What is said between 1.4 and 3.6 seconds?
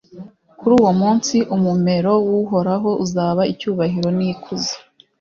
umumero w'uhoraho uzaba